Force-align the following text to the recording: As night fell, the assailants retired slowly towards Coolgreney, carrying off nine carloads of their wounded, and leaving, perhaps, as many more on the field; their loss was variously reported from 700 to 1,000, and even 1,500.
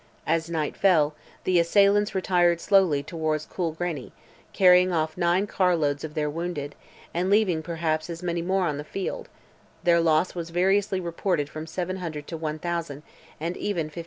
As 0.25 0.49
night 0.49 0.75
fell, 0.75 1.13
the 1.43 1.59
assailants 1.59 2.15
retired 2.15 2.59
slowly 2.59 3.03
towards 3.03 3.45
Coolgreney, 3.45 4.11
carrying 4.51 4.91
off 4.91 5.15
nine 5.15 5.45
carloads 5.45 6.03
of 6.03 6.15
their 6.15 6.27
wounded, 6.27 6.73
and 7.13 7.29
leaving, 7.29 7.61
perhaps, 7.61 8.09
as 8.09 8.23
many 8.23 8.41
more 8.41 8.65
on 8.65 8.79
the 8.79 8.83
field; 8.83 9.29
their 9.83 9.99
loss 9.99 10.33
was 10.33 10.49
variously 10.49 10.99
reported 10.99 11.49
from 11.49 11.67
700 11.67 12.25
to 12.25 12.35
1,000, 12.35 13.03
and 13.39 13.55
even 13.55 13.85
1,500. 13.93 13.99